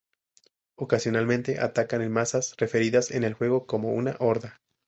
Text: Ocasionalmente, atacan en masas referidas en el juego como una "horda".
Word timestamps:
Ocasionalmente, 0.77 1.59
atacan 1.59 2.01
en 2.01 2.11
masas 2.11 2.55
referidas 2.57 3.11
en 3.11 3.23
el 3.23 3.35
juego 3.35 3.67
como 3.67 3.93
una 3.93 4.15
"horda". 4.17 4.59